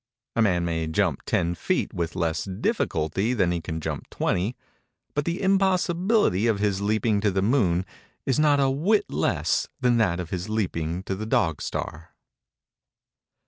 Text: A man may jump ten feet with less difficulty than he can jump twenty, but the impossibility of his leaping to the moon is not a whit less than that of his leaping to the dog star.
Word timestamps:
A 0.35 0.41
man 0.41 0.65
may 0.65 0.87
jump 0.87 1.21
ten 1.27 1.53
feet 1.53 1.93
with 1.93 2.15
less 2.15 2.45
difficulty 2.45 3.35
than 3.35 3.51
he 3.51 3.61
can 3.61 3.79
jump 3.79 4.09
twenty, 4.09 4.55
but 5.13 5.25
the 5.25 5.39
impossibility 5.39 6.47
of 6.47 6.57
his 6.57 6.81
leaping 6.81 7.21
to 7.21 7.29
the 7.29 7.43
moon 7.43 7.85
is 8.25 8.39
not 8.39 8.59
a 8.59 8.67
whit 8.71 9.07
less 9.11 9.67
than 9.79 9.97
that 9.97 10.19
of 10.19 10.31
his 10.31 10.49
leaping 10.49 11.03
to 11.03 11.13
the 11.13 11.27
dog 11.27 11.61
star. 11.61 12.15